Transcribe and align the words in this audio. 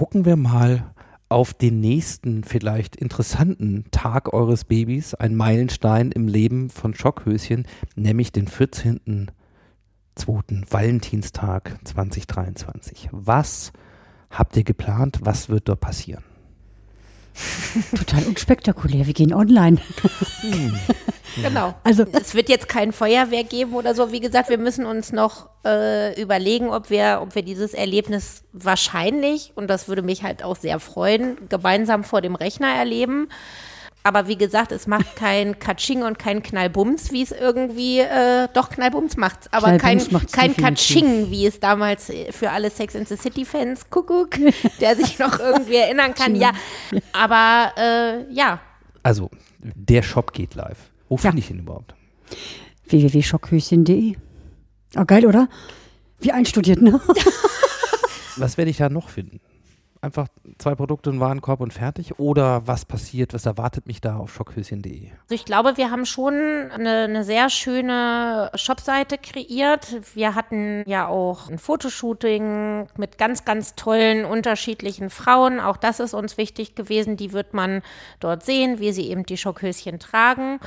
gucken 0.00 0.24
wir 0.24 0.36
mal 0.36 0.94
auf 1.28 1.52
den 1.52 1.80
nächsten 1.80 2.42
vielleicht 2.42 2.96
interessanten 2.96 3.84
Tag 3.90 4.32
eures 4.32 4.64
Babys, 4.64 5.12
ein 5.12 5.34
Meilenstein 5.34 6.10
im 6.10 6.26
Leben 6.26 6.70
von 6.70 6.94
Schockhöschen, 6.94 7.66
nämlich 7.96 8.32
den 8.32 8.48
14.2. 8.48 9.28
Valentinstag 10.72 11.76
2023. 11.84 13.10
Was 13.12 13.74
habt 14.30 14.56
ihr 14.56 14.64
geplant? 14.64 15.18
Was 15.22 15.50
wird 15.50 15.68
dort 15.68 15.80
passieren? 15.80 16.24
Total 17.94 18.24
unspektakulär. 18.24 19.04
Wir 19.06 19.12
gehen 19.12 19.34
online. 19.34 19.76
Genau. 21.36 21.74
Also 21.84 22.04
es 22.12 22.34
wird 22.34 22.48
jetzt 22.48 22.68
kein 22.68 22.92
Feuerwehr 22.92 23.44
geben 23.44 23.74
oder 23.74 23.94
so. 23.94 24.12
Wie 24.12 24.20
gesagt, 24.20 24.48
wir 24.48 24.58
müssen 24.58 24.86
uns 24.86 25.12
noch 25.12 25.48
äh, 25.64 26.20
überlegen, 26.20 26.70
ob 26.70 26.90
wir, 26.90 27.20
ob 27.22 27.34
wir 27.34 27.42
dieses 27.42 27.74
Erlebnis 27.74 28.44
wahrscheinlich, 28.52 29.52
und 29.54 29.68
das 29.68 29.88
würde 29.88 30.02
mich 30.02 30.22
halt 30.22 30.42
auch 30.42 30.56
sehr 30.56 30.80
freuen, 30.80 31.48
gemeinsam 31.48 32.04
vor 32.04 32.20
dem 32.20 32.34
Rechner 32.34 32.68
erleben. 32.68 33.28
Aber 34.02 34.28
wie 34.28 34.36
gesagt, 34.36 34.72
es 34.72 34.86
macht 34.86 35.16
kein 35.16 35.58
Katsching 35.58 36.02
und 36.02 36.18
kein 36.18 36.42
Knallbums, 36.42 37.12
wie 37.12 37.22
es 37.22 37.32
irgendwie, 37.32 38.00
äh, 38.00 38.48
doch 38.54 38.70
Knallbums 38.70 39.16
macht's, 39.16 39.52
aber 39.52 39.76
kein, 39.76 40.00
kein 40.32 40.56
Katsching, 40.56 41.30
wie 41.30 41.46
es 41.46 41.60
damals 41.60 42.08
äh, 42.08 42.32
für 42.32 42.50
alle 42.50 42.70
Sex 42.70 42.96
and 42.96 43.08
the 43.08 43.16
City 43.16 43.44
Fans, 43.44 43.90
Kuckuck, 43.90 44.38
der 44.80 44.96
sich 44.96 45.18
noch 45.18 45.38
irgendwie 45.38 45.76
erinnern 45.76 46.14
kann. 46.14 46.34
Ja, 46.34 46.52
aber 47.12 47.72
äh, 47.76 48.32
ja. 48.32 48.60
Also, 49.02 49.30
der 49.58 50.02
Shop 50.02 50.32
geht 50.32 50.54
live. 50.54 50.89
Wo 51.10 51.16
ja. 51.16 51.22
finde 51.22 51.40
ich 51.40 51.50
ihn 51.50 51.58
überhaupt? 51.58 51.94
www.schockhöschen.de. 52.86 54.16
Oh, 54.96 55.04
geil, 55.04 55.26
oder? 55.26 55.48
Wie 56.20 56.32
einstudiert, 56.32 56.80
ne? 56.80 57.00
Was 58.36 58.56
werde 58.56 58.70
ich 58.70 58.78
da 58.78 58.88
noch 58.88 59.08
finden? 59.10 59.40
Einfach 60.02 60.28
zwei 60.58 60.74
Produkte, 60.74 61.10
einen 61.10 61.20
Warenkorb 61.20 61.60
und 61.60 61.72
fertig? 61.72 62.18
Oder 62.18 62.66
was 62.66 62.84
passiert, 62.84 63.34
was 63.34 63.46
erwartet 63.46 63.86
mich 63.86 64.00
da 64.00 64.16
auf 64.16 64.32
schockhöschen.de? 64.32 65.10
Also 65.22 65.34
ich 65.34 65.44
glaube, 65.44 65.76
wir 65.76 65.90
haben 65.90 66.06
schon 66.06 66.34
eine, 66.34 67.04
eine 67.04 67.24
sehr 67.24 67.50
schöne 67.50 68.50
Shopseite 68.54 69.18
kreiert. 69.18 70.14
Wir 70.14 70.34
hatten 70.34 70.82
ja 70.86 71.08
auch 71.08 71.48
ein 71.48 71.58
Fotoshooting 71.58 72.88
mit 72.96 73.18
ganz, 73.18 73.44
ganz 73.44 73.74
tollen 73.74 74.24
unterschiedlichen 74.24 75.10
Frauen. 75.10 75.60
Auch 75.60 75.76
das 75.76 76.00
ist 76.00 76.14
uns 76.14 76.38
wichtig 76.38 76.74
gewesen. 76.74 77.16
Die 77.16 77.32
wird 77.32 77.54
man 77.54 77.82
dort 78.20 78.44
sehen, 78.44 78.78
wie 78.78 78.92
sie 78.92 79.08
eben 79.10 79.24
die 79.24 79.36
Schockhöschen 79.36 79.98
tragen. 79.98 80.60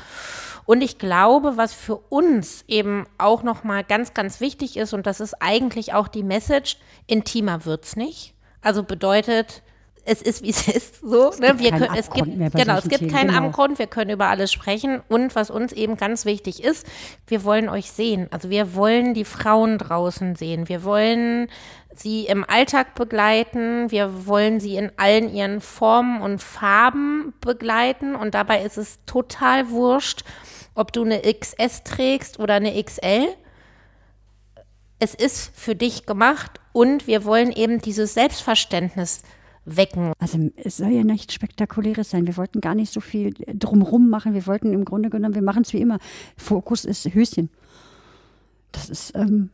Und 0.66 0.82
ich 0.82 0.98
glaube, 0.98 1.58
was 1.58 1.74
für 1.74 1.98
uns 2.10 2.64
eben 2.68 3.06
auch 3.18 3.44
nochmal 3.44 3.84
ganz, 3.84 4.14
ganz 4.14 4.40
wichtig 4.40 4.78
ist, 4.78 4.94
und 4.94 5.06
das 5.06 5.20
ist 5.20 5.36
eigentlich 5.42 5.94
auch 5.94 6.08
die 6.08 6.24
Message, 6.24 6.78
intimer 7.08 7.66
wird's 7.66 7.96
nicht. 7.96 8.33
Also 8.64 8.84
bedeutet, 8.84 9.62
es 10.06 10.22
ist 10.22 10.44
wie 10.44 10.50
es 10.50 10.68
ist 10.76 11.02
so. 11.02 11.30
Es 11.30 11.40
ne? 11.40 11.60
wir 11.60 11.72
können, 11.72 11.96
es 11.96 12.10
gibt 12.10 12.28
genau, 12.54 12.78
es 12.78 12.90
gibt 12.90 13.12
keinen 13.12 13.30
genau. 13.30 13.48
Abgrund. 13.48 13.80
Wir 13.80 13.88
können 13.88 14.12
über 14.12 14.28
alles 14.28 14.52
sprechen. 14.52 15.02
Und 15.08 15.36
was 15.36 15.50
uns 15.50 15.72
eben 15.72 15.98
ganz 15.98 16.26
wichtig 16.26 16.64
ist, 16.64 16.86
wir 17.28 17.44
wollen 17.44 17.70
euch 17.70 17.92
sehen. 17.92 18.28
Also 18.32 18.50
wir 18.50 18.76
wollen 18.76 19.14
die 19.14 19.26
Frauen 19.26 19.78
draußen 19.78 20.36
sehen. 20.36 20.68
Wir 20.68 20.84
wollen 20.84 21.48
sie 21.94 22.26
im 22.26 22.44
Alltag 22.48 22.96
begleiten. 22.96 23.92
Wir 23.92 24.28
wollen 24.28 24.60
sie 24.60 24.76
in 24.76 24.92
allen 24.98 25.34
ihren 25.34 25.62
Formen 25.62 26.22
und 26.22 26.42
Farben 26.42 27.34
begleiten. 27.40 28.16
Und 28.16 28.34
dabei 28.34 28.64
ist 28.64 28.78
es 28.78 29.00
total 29.06 29.70
wurscht, 29.70 30.24
ob 30.76 30.92
du 30.92 31.04
eine 31.04 31.22
XS 31.22 31.84
trägst 31.84 32.40
oder 32.40 32.56
eine 32.56 32.82
XL 32.84 33.28
es 35.00 35.14
ist 35.14 35.52
für 35.56 35.76
dich 35.76 36.06
gemacht 36.06 36.60
und 36.72 37.08
wir 37.08 37.26
wollen 37.26 37.52
eben 37.52 37.80
dieses 37.80 38.14
Selbstverständnis 38.14 39.24
wecken. 39.66 40.14
Also 40.20 40.40
es 40.56 40.78
soll 40.78 40.92
ja 40.92 41.04
nichts 41.04 41.34
Spektakuläres 41.34 42.10
sein. 42.10 42.28
Wir 42.28 42.38
wollten 42.38 42.62
gar 42.62 42.76
nicht 42.76 42.92
so 42.92 43.02
viel 43.02 43.34
drumrum 43.54 44.10
machen. 44.10 44.34
Wir 44.34 44.46
wollten 44.48 44.74
im 44.74 44.86
Grunde 44.86 45.10
genommen, 45.10 45.36
wir 45.36 45.42
machen 45.42 45.64
es 45.64 45.74
wie 45.74 45.82
immer. 45.82 46.00
Fokus 46.38 46.86
ist 46.86 47.06
Höschen. 47.14 47.50
Das 48.72 48.90
ist, 48.90 49.16
ähm, 49.16 49.50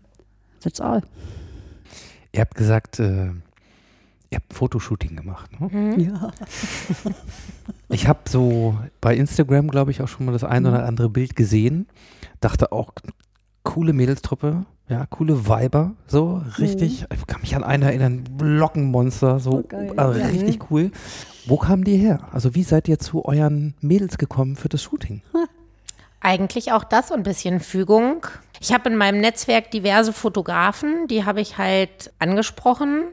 that's 0.62 0.81
all. 0.81 1.02
Ihr 2.31 2.41
habt 2.41 2.56
gesagt, 2.56 3.00
äh, 3.00 3.28
ihr 4.30 4.35
habt 4.35 4.53
Fotoshooting 4.53 5.16
gemacht, 5.16 5.59
ne? 5.59 5.68
Mhm. 5.72 6.00
Ja. 6.00 6.31
Ich 7.91 8.08
habe 8.08 8.19
so 8.30 8.78
bei 9.02 9.16
Instagram, 9.16 9.68
glaube 9.68 9.90
ich, 9.90 10.02
auch 10.02 10.08
schon 10.08 10.28
mal 10.28 10.31
das 10.31 10.44
ein 10.44 10.68
oder 10.68 10.85
andere 10.85 11.09
Bild 11.09 11.35
gesehen. 11.35 11.88
Dachte 12.40 12.72
auch, 12.72 12.94
coole 13.64 13.94
Mädelstruppe. 13.94 14.68
Ja, 14.90 15.06
coole 15.06 15.48
Weiber, 15.48 15.92
so 16.08 16.42
richtig. 16.58 17.02
Mhm. 17.02 17.08
Ich 17.16 17.28
kann 17.28 17.42
mich 17.42 17.56
an 17.56 17.64
einen 17.64 17.84
erinnern, 17.84 18.24
Lockenmonster, 18.42 19.40
so 19.40 19.64
oh, 19.72 19.94
also 19.96 20.20
richtig 20.20 20.72
cool. 20.72 20.92
Wo 21.46 21.58
kamen 21.58 21.84
die 21.84 21.96
her? 21.96 22.28
Also 22.34 22.56
wie 22.56 22.64
seid 22.64 22.88
ihr 22.88 22.98
zu 22.98 23.24
euren 23.24 23.76
Mädels 23.82 24.18
gekommen 24.18 24.56
für 24.56 24.68
das 24.68 24.82
Shooting? 24.82 25.22
Eigentlich 26.22 26.72
auch 26.72 26.84
das 26.84 27.10
so 27.10 27.14
ein 27.14 27.22
bisschen 27.22 27.60
Fügung. 27.60 28.26
Ich 28.60 28.74
habe 28.74 28.90
in 28.90 28.98
meinem 28.98 29.22
Netzwerk 29.22 29.70
diverse 29.70 30.12
Fotografen, 30.12 31.08
die 31.08 31.24
habe 31.24 31.40
ich 31.40 31.60
halt 31.60 32.12
angesprochen 32.18 33.04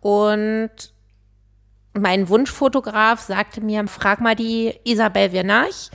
und 0.00 0.70
mein 1.92 2.28
Wunschfotograf 2.28 3.20
sagte 3.20 3.60
mir, 3.60 3.86
frag 3.88 4.20
mal 4.20 4.36
die 4.36 4.74
Isabel 4.84 5.30
Vernach. 5.30 5.90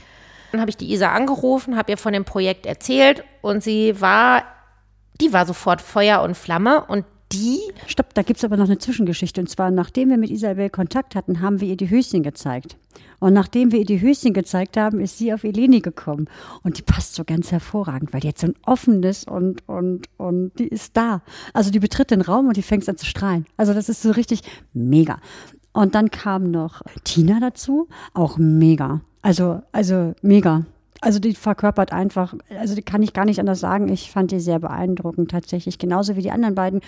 Dann 0.50 0.60
habe 0.60 0.68
ich 0.68 0.76
die 0.76 0.92
Isa 0.92 1.10
angerufen, 1.12 1.76
habe 1.78 1.92
ihr 1.92 1.98
von 1.98 2.12
dem 2.12 2.26
Projekt 2.26 2.66
erzählt 2.66 3.24
und 3.40 3.62
sie 3.62 3.98
war 4.00 4.44
die 5.20 5.32
war 5.32 5.46
sofort 5.46 5.80
Feuer 5.80 6.22
und 6.22 6.36
Flamme 6.36 6.84
und 6.84 7.04
die. 7.32 7.60
Stopp, 7.86 8.14
da 8.14 8.22
gibt 8.22 8.38
es 8.38 8.44
aber 8.44 8.56
noch 8.56 8.66
eine 8.66 8.78
Zwischengeschichte. 8.78 9.40
Und 9.40 9.48
zwar, 9.48 9.70
nachdem 9.70 10.10
wir 10.10 10.18
mit 10.18 10.30
Isabel 10.30 10.70
Kontakt 10.70 11.14
hatten, 11.14 11.40
haben 11.40 11.60
wir 11.60 11.68
ihr 11.68 11.76
die 11.76 11.90
Höschen 11.90 12.22
gezeigt. 12.22 12.76
Und 13.20 13.32
nachdem 13.32 13.72
wir 13.72 13.80
ihr 13.80 13.86
die 13.86 14.00
Höschen 14.00 14.34
gezeigt 14.34 14.76
haben, 14.76 15.00
ist 15.00 15.18
sie 15.18 15.32
auf 15.32 15.44
Eleni 15.44 15.80
gekommen. 15.80 16.28
Und 16.62 16.78
die 16.78 16.82
passt 16.82 17.14
so 17.14 17.24
ganz 17.24 17.52
hervorragend, 17.52 18.12
weil 18.12 18.20
die 18.20 18.28
hat 18.28 18.38
so 18.38 18.48
ein 18.48 18.54
offenes 18.66 19.24
und, 19.24 19.66
und, 19.68 20.06
und 20.18 20.52
die 20.58 20.68
ist 20.68 20.96
da. 20.96 21.22
Also 21.54 21.70
die 21.70 21.78
betritt 21.78 22.10
den 22.10 22.20
Raum 22.20 22.48
und 22.48 22.56
die 22.56 22.62
fängt 22.62 22.88
an 22.88 22.96
zu 22.96 23.06
strahlen. 23.06 23.46
Also 23.56 23.74
das 23.74 23.88
ist 23.88 24.02
so 24.02 24.10
richtig 24.10 24.42
mega. 24.72 25.18
Und 25.72 25.94
dann 25.94 26.10
kam 26.10 26.50
noch 26.50 26.82
Tina 27.04 27.40
dazu, 27.40 27.88
auch 28.12 28.36
mega. 28.36 29.00
Also, 29.22 29.62
also 29.72 30.14
mega. 30.20 30.66
Also 31.02 31.18
die 31.18 31.34
verkörpert 31.34 31.92
einfach, 31.92 32.34
also 32.58 32.76
die 32.76 32.82
kann 32.82 33.02
ich 33.02 33.12
gar 33.12 33.24
nicht 33.24 33.40
anders 33.40 33.58
sagen. 33.58 33.88
Ich 33.88 34.10
fand 34.10 34.30
die 34.30 34.38
sehr 34.38 34.60
beeindruckend 34.60 35.32
tatsächlich, 35.32 35.78
genauso 35.78 36.16
wie 36.16 36.22
die 36.22 36.30
anderen 36.30 36.54
beiden 36.54 36.80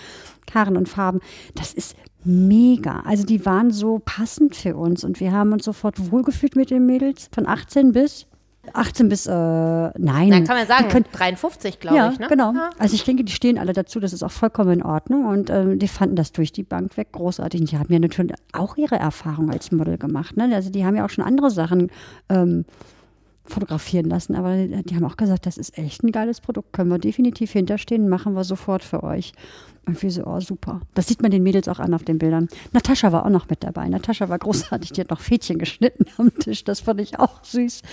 Karen 0.47 0.77
und 0.77 0.87
Farben. 0.87 1.19
Das 1.53 1.73
ist 1.73 1.95
mega. 2.23 3.01
Also 3.05 3.25
die 3.25 3.45
waren 3.45 3.71
so 3.71 4.01
passend 4.03 4.55
für 4.55 4.77
uns 4.77 5.03
und 5.03 5.19
wir 5.19 5.33
haben 5.33 5.51
uns 5.51 5.65
sofort 5.65 6.11
wohlgefühlt 6.11 6.55
mit 6.55 6.69
den 6.69 6.85
Mädels 6.85 7.29
von 7.33 7.45
18 7.45 7.91
bis 7.91 8.25
18 8.73 9.09
bis, 9.09 9.27
äh, 9.27 9.31
nein. 9.31 10.31
Dann 10.31 10.43
kann 10.43 10.57
man 10.57 10.67
sagen, 10.67 10.87
können, 10.87 11.05
53, 11.11 11.79
glaube 11.79 11.97
ja, 11.97 12.11
ich. 12.11 12.19
Ne? 12.19 12.27
genau. 12.27 12.53
Ja. 12.53 12.69
Also 12.79 12.95
ich 12.95 13.03
denke, 13.03 13.23
die 13.23 13.31
stehen 13.31 13.57
alle 13.57 13.73
dazu, 13.73 13.99
das 13.99 14.13
ist 14.13 14.23
auch 14.23 14.31
vollkommen 14.31 14.71
in 14.71 14.83
Ordnung 14.83 15.25
und 15.25 15.49
ähm, 15.49 15.79
die 15.79 15.87
fanden 15.87 16.15
das 16.15 16.31
durch 16.31 16.51
die 16.51 16.63
Bank 16.63 16.97
weg 16.97 17.11
großartig. 17.11 17.61
Und 17.61 17.71
die 17.71 17.77
haben 17.77 17.91
ja 17.91 17.99
natürlich 17.99 18.33
auch 18.53 18.77
ihre 18.77 18.95
Erfahrung 18.95 19.51
als 19.51 19.71
Model 19.71 19.97
gemacht. 19.97 20.35
Ne? 20.37 20.49
Also 20.53 20.71
die 20.71 20.85
haben 20.85 20.95
ja 20.95 21.05
auch 21.05 21.09
schon 21.09 21.23
andere 21.23 21.51
Sachen 21.51 21.91
ähm, 22.29 22.65
fotografieren 23.45 24.09
lassen, 24.09 24.35
aber 24.35 24.55
die 24.55 24.95
haben 24.95 25.05
auch 25.05 25.17
gesagt, 25.17 25.45
das 25.45 25.57
ist 25.57 25.77
echt 25.77 26.03
ein 26.03 26.11
geiles 26.11 26.41
Produkt, 26.41 26.73
können 26.73 26.89
wir 26.89 26.99
definitiv 26.99 27.51
hinterstehen, 27.51 28.09
machen 28.09 28.33
wir 28.33 28.43
sofort 28.43 28.83
für 28.83 29.03
euch. 29.03 29.33
Und 29.87 30.01
wir 30.01 30.09
so, 30.09 30.25
oh 30.25 30.39
super. 30.39 30.81
Das 30.95 31.07
sieht 31.07 31.21
man 31.21 31.29
den 31.29 31.43
Mädels 31.43 31.67
auch 31.67 31.79
an 31.79 31.93
auf 31.93 32.03
den 32.03 32.17
Bildern. 32.17 32.47
Natascha 32.71 33.11
war 33.11 33.25
auch 33.25 33.29
noch 33.29 33.49
mit 33.49 33.63
dabei. 33.63 33.87
Natascha 33.87 34.29
war 34.29 34.39
großartig, 34.39 34.93
die 34.93 35.01
hat 35.01 35.11
noch 35.11 35.19
Fädchen 35.19 35.59
geschnitten 35.59 36.05
am 36.17 36.33
Tisch. 36.33 36.63
Das 36.63 36.79
fand 36.79 37.01
ich 37.01 37.19
auch 37.19 37.43
süß. 37.43 37.83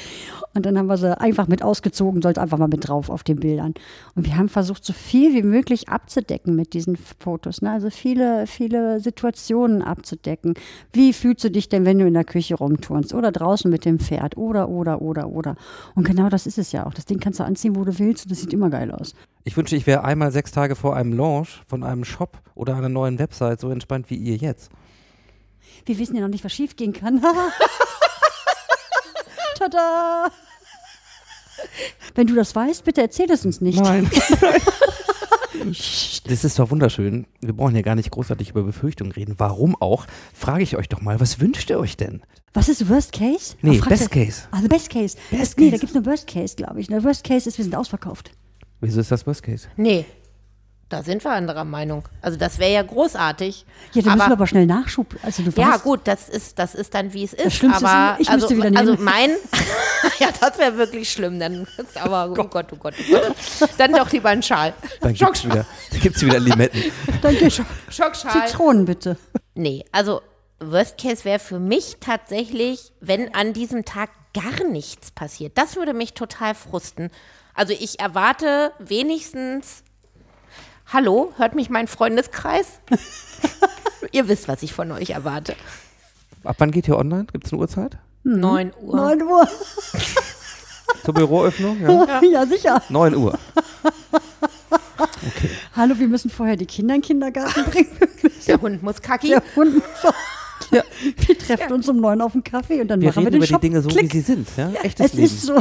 Und 0.55 0.65
dann 0.65 0.79
haben 0.79 0.87
wir 0.87 0.97
sie 0.97 1.19
einfach 1.21 1.49
mit 1.49 1.63
ausgezogen, 1.63 2.23
sollte 2.23 2.41
einfach 2.41 2.57
mal 2.57 2.69
mit 2.69 2.89
drauf 2.89 3.11
auf 3.11 3.25
den 3.25 3.41
Bildern. 3.41 3.75
Und 4.15 4.27
wir 4.27 4.37
haben 4.37 4.49
versucht, 4.49 4.85
so 4.85 4.95
viel 4.95 5.35
wie 5.35 5.43
möglich 5.43 5.91
abzudecken 5.91 6.57
mit 6.57 6.73
diesen 6.73 6.97
Fotos. 6.97 7.61
Ne? 7.61 7.71
Also 7.71 7.91
viele, 7.91 8.47
viele 8.47 9.01
Situationen 9.01 9.83
abzudecken. 9.83 10.55
Wie 10.93 11.13
fühlst 11.13 11.45
du 11.45 11.51
dich 11.51 11.69
denn, 11.69 11.85
wenn 11.85 11.99
du 11.99 12.07
in 12.07 12.15
der 12.15 12.25
Küche 12.25 12.55
rumturnst 12.55 13.13
oder 13.13 13.33
draußen 13.33 13.71
mit 13.71 13.85
dem 13.85 13.99
Pferd 13.99 14.39
oder, 14.39 14.71
oder, 14.71 15.03
oder, 15.03 15.29
oder. 15.29 15.57
Und 15.95 16.07
genau 16.07 16.31
das 16.31 16.47
ist 16.47 16.59
es 16.59 16.73
ja 16.73 16.87
auch. 16.87 16.95
Das 16.95 17.05
Ding 17.05 17.21
kannst 17.21 17.39
du 17.39 17.45
anziehen, 17.45 17.77
wo 17.77 17.85
du 17.85 17.99
willst 17.99 18.25
und 18.25 18.31
das 18.31 18.41
sieht 18.41 18.53
immer 18.55 18.71
geil 18.71 18.91
aus. 18.91 19.15
Ich 19.45 19.57
wünsche, 19.57 19.77
ich 19.77 19.87
wäre 19.87 20.05
einmal 20.05 20.31
sechs 20.31 20.53
Tage 20.53 20.77
vor 20.77 20.97
einem 20.97 21.13
Launch 21.13 21.63
von 21.67 21.83
einem 21.83 22.05
Shop 22.05 22.41
oder 22.55 22.77
einer 22.77 22.89
neuen 22.89 23.19
Website 23.19 23.61
so 23.61 23.71
entspannt 23.71 24.11
wie 24.11 24.17
ihr 24.17 24.37
jetzt. 24.37 24.71
Wir 25.85 25.99
wissen 25.99 26.15
ja 26.15 26.23
noch 26.23 26.29
nicht, 26.29 26.45
was 26.45 26.53
schief 26.53 26.77
gehen 26.77 26.93
kann. 26.93 27.23
Tada! 29.59 30.31
Wenn 32.15 32.27
du 32.27 32.35
das 32.35 32.55
weißt, 32.55 32.85
bitte 32.85 33.01
erzähl 33.01 33.31
es 33.31 33.45
uns 33.45 33.61
nicht. 33.61 33.81
Nein. 33.81 34.11
das 35.65 36.45
ist 36.45 36.59
doch 36.59 36.71
wunderschön. 36.71 37.27
Wir 37.41 37.53
brauchen 37.53 37.75
ja 37.75 37.83
gar 37.83 37.95
nicht 37.95 38.11
großartig 38.11 38.51
über 38.51 38.63
Befürchtungen 38.63 39.13
reden. 39.13 39.35
Warum 39.39 39.77
auch? 39.81 40.07
Frage 40.35 40.63
ich 40.63 40.77
euch 40.77 40.89
doch 40.89 41.01
mal, 41.01 41.21
was 41.21 41.41
wünscht 41.41 41.71
ihr 41.71 41.79
euch 41.79 41.97
denn? 41.97 42.23
Was 42.55 42.69
ist 42.69 42.89
Worst 42.89 43.13
Case? 43.13 43.57
Nee, 43.63 43.79
Best 43.79 44.11
Case. 44.11 44.43
Also 44.51 44.69
Best 44.69 44.91
Case. 44.91 45.17
Best 45.31 45.59
nee, 45.59 45.65
Case. 45.65 45.71
da 45.71 45.77
gibt 45.79 45.91
es 45.91 45.95
nur 45.95 46.07
Worst 46.07 46.27
Case, 46.27 46.57
glaube 46.57 46.81
ich. 46.81 46.89
Der 46.89 47.03
Worst 47.03 47.25
Case 47.25 47.49
ist, 47.49 47.59
wir 47.59 47.65
sind 47.65 47.75
ausverkauft. 47.75 48.31
Wieso 48.83 49.01
ist 49.01 49.11
das 49.13 49.27
Worst 49.27 49.43
Case? 49.45 49.69
Nee. 49.77 50.05
Da 50.89 51.03
sind 51.03 51.25
wir 51.25 51.31
anderer 51.31 51.65
Meinung. 51.65 52.07
Also 52.21 52.37
das 52.37 52.59
wäre 52.59 52.73
ja 52.73 52.83
großartig. 52.83 53.65
Ja, 53.95 54.03
dann 54.03 54.19
müssen 54.19 54.29
wir 54.29 54.33
aber 54.33 54.47
schnell 54.47 54.67
Nachschub. 54.67 55.17
Also 55.23 55.43
du 55.43 55.51
Ja, 55.59 55.79
gut, 55.79 56.01
das 56.05 56.29
ist, 56.29 56.59
das 56.59 56.75
ist 56.75 56.93
dann, 56.93 57.15
wie 57.15 57.25
es 57.25 57.33
ist. 57.33 57.55
Schlimmste 57.55 57.87
aber 57.87 58.17
ist, 58.19 58.23
ich 58.23 58.29
also, 58.29 58.49
müsste 58.51 58.69
wieder 58.69 58.79
also 58.79 58.93
nehmen. 58.93 59.05
mein, 59.05 59.31
ja, 60.19 60.29
das 60.39 60.59
wäre 60.59 60.77
wirklich 60.77 61.11
schlimm. 61.11 61.41
Dann, 61.41 61.67
aber 61.95 62.29
oh 62.31 62.35
Gott, 62.35 62.67
oh 62.73 62.77
Gott, 62.77 62.95
oh 63.01 63.11
Gott. 63.11 63.71
Dann 63.79 63.93
doch 63.93 64.13
lieber 64.13 64.29
ein 64.29 64.43
Schal. 64.43 64.75
Dann 65.01 65.15
gibt's 65.15 65.45
wieder, 65.45 65.65
dann 65.93 66.01
gibt's 66.01 66.23
wieder 66.23 66.41
Limetten. 66.41 66.83
Danke, 67.23 67.47
Sch- 67.47 67.65
Schockschal. 67.89 68.47
Zitronen 68.49 68.85
bitte. 68.85 69.17
Nee, 69.55 69.87
also 69.93 70.21
Worst 70.61 70.99
Case 70.99 71.25
wäre 71.25 71.39
für 71.39 71.59
mich 71.59 71.97
tatsächlich, 72.01 72.93
wenn 73.01 73.35
an 73.35 73.55
diesem 73.55 73.87
Tag 73.87 74.11
gar 74.35 74.67
nichts 74.69 75.11
passiert. 75.11 75.57
Das 75.57 75.77
würde 75.77 75.95
mich 75.95 76.13
total 76.13 76.55
frusten. 76.55 77.11
Also 77.55 77.73
ich 77.79 78.01
erwarte 78.01 78.73
wenigstens, 78.79 79.83
hallo, 80.93 81.33
hört 81.37 81.55
mich 81.55 81.71
mein 81.71 81.87
Freundeskreis? 81.87 82.67
Ihr 84.13 84.29
wisst, 84.29 84.49
was 84.49 84.63
ich 84.63 84.73
von 84.73 84.91
euch 84.93 85.11
erwarte. 85.11 85.55
Ab 86.45 86.57
wann 86.59 86.71
geht 86.71 86.89
ihr 86.89 86.97
online? 86.99 87.27
Gibt 87.33 87.47
es 87.47 87.53
eine 87.53 87.61
Uhrzeit? 87.61 87.99
9 88.25 88.73
Uhr. 88.81 88.97
9 88.97 89.23
Uhr. 89.23 89.49
Zur 91.05 91.15
Büroöffnung? 91.15 91.81
Ja. 91.81 92.21
Ja. 92.23 92.47
sicher. 92.47 92.83
9 92.89 93.15
Uhr. 93.17 93.39
Hallo, 95.77 95.99
wir 95.99 96.09
müssen 96.09 96.31
vorher 96.31 96.57
die 96.57 96.67
Kinder 96.67 96.95
in 96.95 97.01
den 97.01 97.07
Kindergarten 97.07 97.65
bringen. 97.65 97.89
Der 98.47 98.61
Hund 98.61 98.83
muss 98.83 99.01
kacki. 99.01 99.29
Der 99.29 99.43
Hund. 99.57 99.83
Ja. 100.71 100.83
Wir 101.27 101.39
treffen 101.39 101.73
uns 101.73 101.89
um 101.89 102.01
neun 102.01 102.21
auf 102.21 102.33
dem 102.33 102.43
Kaffee 102.45 102.81
und 102.81 102.89
dann 102.89 103.01
Wir 103.01 103.09
machen 103.09 103.23
wir 103.25 103.27
reden 103.27 103.33
den 103.33 103.39
über 103.39 103.47
Shop. 103.47 103.61
die 103.61 103.69
Dinge 103.69 103.83
so, 103.83 103.89
Klick. 103.89 104.13
wie 104.13 104.19
sie 104.19 104.25
sind. 104.25 104.49
Ja? 104.57 104.71
Echtes 104.83 105.07
Es 105.07 105.13
Leben. 105.15 105.25
ist 105.27 105.43
so. 105.43 105.55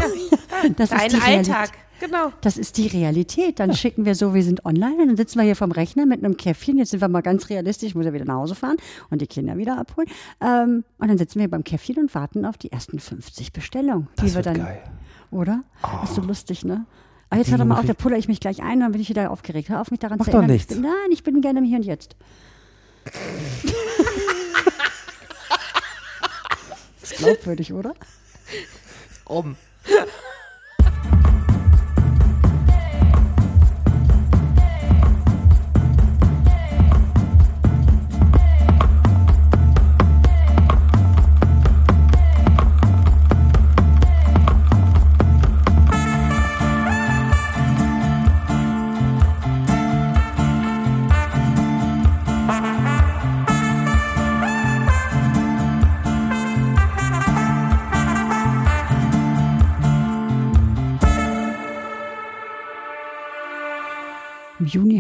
Das 0.78 0.92
ist 0.92 1.04
die 1.06 1.10
Dein 1.10 1.22
Realität. 1.22 1.56
Alltag. 1.56 1.72
Genau. 2.00 2.32
Das 2.42 2.58
ist 2.58 2.78
die 2.78 2.88
Realität. 2.88 3.60
Dann 3.60 3.76
schicken 3.76 4.06
wir 4.06 4.16
so, 4.16 4.34
wir 4.34 4.44
sind 4.44 4.66
online 4.66 5.04
und 5.04 5.08
dann 5.10 5.18
sitzen 5.18 5.38
wir 5.38 5.46
hier 5.46 5.56
vom 5.56 5.72
Rechner 5.72 6.08
mit 6.08 6.24
einem 6.24 6.36
Käffchen. 6.36 6.80
Jetzt 6.80 6.90
sind 6.90 7.00
wir 7.02 7.08
mal 7.08 7.22
ganz 7.22 7.48
realistisch, 7.50 7.90
ich 7.90 7.96
muss 7.96 8.06
ja 8.06 8.14
wieder 8.14 8.26
nach 8.26 8.36
Hause 8.38 8.56
fahren 8.56 8.78
und 9.12 9.22
die 9.22 9.28
Kinder 9.28 9.56
wieder 9.58 9.78
abholen. 9.78 10.08
Ähm, 10.42 10.84
und 10.98 11.08
dann 11.10 11.18
sitzen 11.20 11.40
wir 11.40 11.48
beim 11.48 11.64
Käffchen 11.64 11.98
und 11.98 12.14
warten 12.16 12.44
auf 12.46 12.58
die 12.58 12.72
ersten 12.72 13.00
50 13.00 13.54
Bestellungen. 13.54 14.08
die 14.18 14.22
Das 14.24 14.32
wir 14.32 14.36
wird 14.36 14.46
dann, 14.48 14.58
geil. 14.58 14.82
Oder? 15.30 15.64
Ist 16.04 16.16
so 16.16 16.22
lustig, 16.22 16.66
ne? 16.66 16.86
Aber 17.30 17.38
jetzt 17.38 17.48
Die 17.48 17.52
hör 17.52 17.60
doch 17.60 17.66
mal 17.66 17.80
auf, 17.80 17.86
da 17.86 17.94
puller 17.94 18.18
ich 18.18 18.28
mich 18.28 18.40
gleich 18.40 18.64
ein, 18.64 18.80
dann 18.80 18.92
bin 18.92 19.00
ich 19.00 19.10
wieder 19.10 19.30
aufgeregt. 19.32 19.70
Hör 19.70 19.80
auf, 19.80 19.92
mich 19.92 20.00
daran 20.00 20.18
Mach 20.18 20.26
zu 20.26 20.32
doch 20.32 20.40
erinnern. 20.40 20.56
nichts. 20.56 20.74
Ich 20.74 20.82
bin, 20.82 20.90
nein, 20.90 21.12
ich 21.12 21.24
bin 21.24 21.42
gerne 21.42 21.60
im 21.60 21.66
Hier 21.66 21.78
und 21.78 21.86
Jetzt. 21.86 22.16
ist 27.02 27.16
glaubwürdig, 27.18 27.74
oder? 27.74 27.94
Um. 29.26 29.56
Juni 64.72 65.00